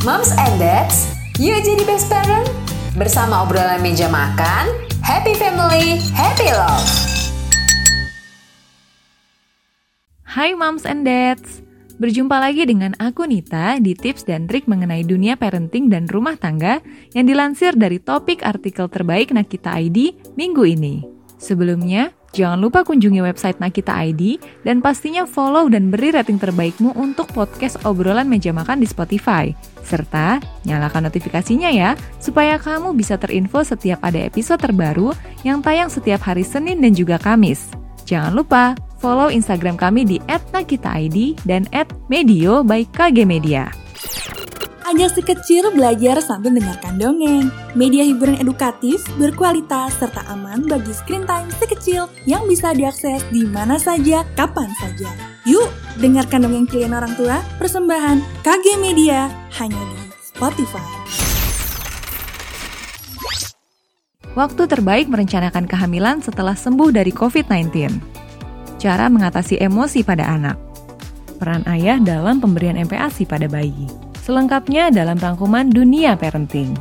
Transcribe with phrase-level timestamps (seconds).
[0.00, 2.48] Moms and Dads, yuk jadi best parent.
[2.96, 4.72] Bersama obrolan meja makan,
[5.04, 6.88] happy family, happy love.
[10.24, 11.60] Hai Moms and Dads,
[12.00, 16.80] berjumpa lagi dengan aku Nita di tips dan trik mengenai dunia parenting dan rumah tangga
[17.12, 21.04] yang dilansir dari topik artikel terbaik Nakita ID minggu ini.
[21.36, 27.26] Sebelumnya, Jangan lupa kunjungi website Nakita ID dan pastinya follow dan beri rating terbaikmu untuk
[27.34, 29.50] podcast obrolan meja makan di Spotify.
[29.82, 35.10] Serta nyalakan notifikasinya ya, supaya kamu bisa terinfo setiap ada episode terbaru
[35.42, 37.74] yang tayang setiap hari Senin dan juga Kamis.
[38.06, 40.22] Jangan lupa follow Instagram kami di
[40.54, 41.66] @nakitaid dan
[42.06, 43.89] @medio by KG Media.
[44.90, 47.46] Ajak si kecil belajar sambil mendengarkan dongeng.
[47.78, 53.46] Media hiburan edukatif, berkualitas, serta aman bagi screen time si kecil yang bisa diakses di
[53.46, 55.14] mana saja, kapan saja.
[55.46, 55.70] Yuk,
[56.02, 59.30] dengarkan dongeng pilihan orang tua, persembahan KG Media,
[59.62, 60.82] hanya di Spotify.
[64.34, 67.94] Waktu terbaik merencanakan kehamilan setelah sembuh dari COVID-19.
[68.82, 70.58] Cara mengatasi emosi pada anak.
[71.38, 74.09] Peran ayah dalam pemberian MPASI pada bayi.
[74.20, 76.76] Selengkapnya dalam rangkuman Dunia Parenting.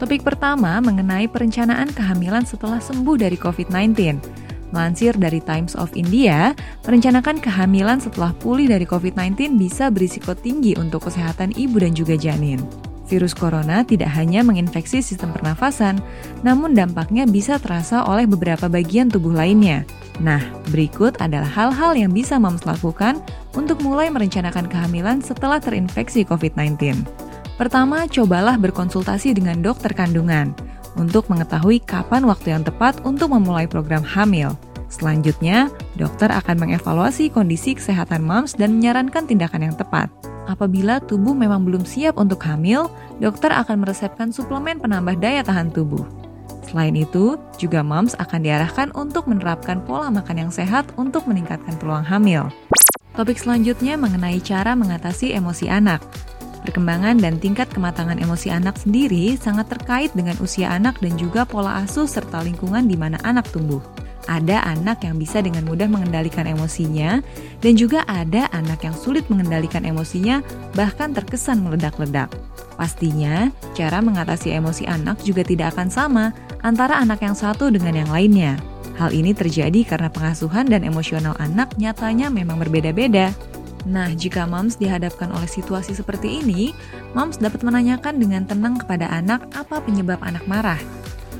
[0.00, 3.92] Topik pertama mengenai perencanaan kehamilan setelah sembuh dari COVID-19.
[4.72, 6.56] Lansir dari Times of India,
[6.88, 12.64] merencanakan kehamilan setelah pulih dari COVID-19 bisa berisiko tinggi untuk kesehatan ibu dan juga janin.
[13.12, 16.00] Virus corona tidak hanya menginfeksi sistem pernafasan,
[16.40, 19.84] namun dampaknya bisa terasa oleh beberapa bagian tubuh lainnya.
[20.24, 20.40] Nah,
[20.72, 23.20] berikut adalah hal-hal yang bisa moms lakukan
[23.52, 27.04] untuk mulai merencanakan kehamilan setelah terinfeksi COVID-19.
[27.60, 30.56] Pertama, cobalah berkonsultasi dengan dokter kandungan
[30.96, 34.56] untuk mengetahui kapan waktu yang tepat untuk memulai program hamil.
[34.88, 35.68] Selanjutnya,
[36.00, 40.31] dokter akan mengevaluasi kondisi kesehatan moms dan menyarankan tindakan yang tepat.
[40.50, 42.90] Apabila tubuh memang belum siap untuk hamil,
[43.22, 46.02] dokter akan meresepkan suplemen penambah daya tahan tubuh.
[46.66, 52.02] Selain itu, juga moms akan diarahkan untuk menerapkan pola makan yang sehat untuk meningkatkan peluang
[52.02, 52.48] hamil.
[53.12, 56.00] Topik selanjutnya mengenai cara mengatasi emosi anak.
[56.64, 61.82] Perkembangan dan tingkat kematangan emosi anak sendiri sangat terkait dengan usia anak dan juga pola
[61.82, 63.82] asuh serta lingkungan di mana anak tumbuh
[64.30, 67.22] ada anak yang bisa dengan mudah mengendalikan emosinya,
[67.58, 70.44] dan juga ada anak yang sulit mengendalikan emosinya,
[70.78, 72.30] bahkan terkesan meledak-ledak.
[72.78, 76.24] Pastinya, cara mengatasi emosi anak juga tidak akan sama
[76.62, 78.58] antara anak yang satu dengan yang lainnya.
[78.98, 83.32] Hal ini terjadi karena pengasuhan dan emosional anak nyatanya memang berbeda-beda.
[83.82, 86.70] Nah, jika moms dihadapkan oleh situasi seperti ini,
[87.18, 90.78] moms dapat menanyakan dengan tenang kepada anak apa penyebab anak marah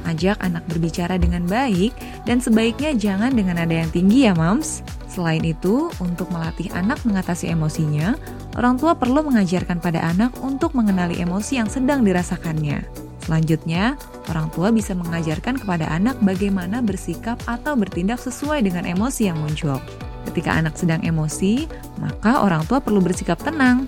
[0.06, 1.94] Ajak anak berbicara dengan baik
[2.26, 4.82] dan sebaiknya jangan dengan nada yang tinggi ya moms.
[5.12, 8.16] Selain itu, untuk melatih anak mengatasi emosinya,
[8.56, 12.80] orang tua perlu mengajarkan pada anak untuk mengenali emosi yang sedang dirasakannya.
[13.22, 13.94] Selanjutnya,
[14.32, 19.78] orang tua bisa mengajarkan kepada anak bagaimana bersikap atau bertindak sesuai dengan emosi yang muncul.
[20.26, 21.70] Ketika anak sedang emosi,
[22.02, 23.86] maka orang tua perlu bersikap tenang,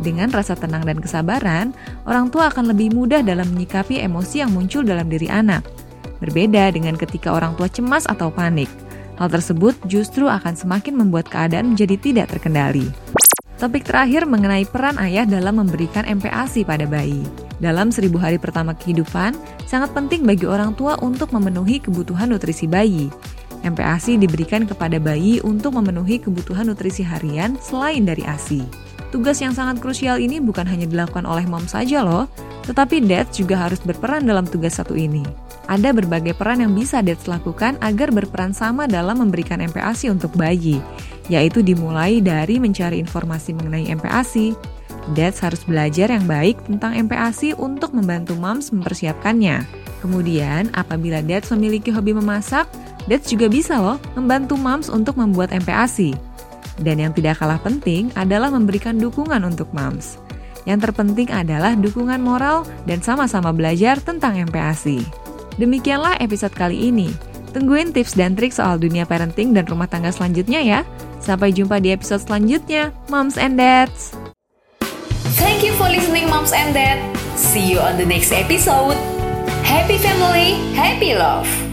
[0.00, 1.76] dengan rasa tenang dan kesabaran,
[2.08, 5.66] orang tua akan lebih mudah dalam menyikapi emosi yang muncul dalam diri anak.
[6.22, 8.70] Berbeda dengan ketika orang tua cemas atau panik.
[9.20, 12.88] Hal tersebut justru akan semakin membuat keadaan menjadi tidak terkendali.
[13.60, 17.22] Topik terakhir mengenai peran ayah dalam memberikan MPASI pada bayi.
[17.62, 19.38] Dalam seribu hari pertama kehidupan,
[19.70, 23.06] sangat penting bagi orang tua untuk memenuhi kebutuhan nutrisi bayi.
[23.62, 28.66] MPASI diberikan kepada bayi untuk memenuhi kebutuhan nutrisi harian selain dari ASI.
[29.12, 32.32] Tugas yang sangat krusial ini bukan hanya dilakukan oleh mom saja loh,
[32.64, 35.20] tetapi dads juga harus berperan dalam tugas satu ini.
[35.68, 40.80] Ada berbagai peran yang bisa dads lakukan agar berperan sama dalam memberikan MPASI untuk bayi,
[41.28, 44.56] yaitu dimulai dari mencari informasi mengenai MPASI.
[45.12, 49.60] Dads harus belajar yang baik tentang MPASI untuk membantu moms mempersiapkannya.
[50.00, 52.64] Kemudian, apabila dads memiliki hobi memasak,
[53.06, 56.31] dads juga bisa loh membantu moms untuk membuat MPASI.
[56.80, 60.16] Dan yang tidak kalah penting adalah memberikan dukungan untuk moms.
[60.62, 65.02] Yang terpenting adalah dukungan moral dan sama-sama belajar tentang MPASI.
[65.58, 67.10] Demikianlah episode kali ini.
[67.52, 70.80] Tungguin tips dan trik soal dunia parenting dan rumah tangga selanjutnya ya.
[71.20, 74.16] Sampai jumpa di episode selanjutnya, Moms and Dads.
[75.38, 76.98] Thank you for listening, Moms and Dad.
[77.36, 78.96] See you on the next episode.
[79.62, 81.71] Happy family, happy love.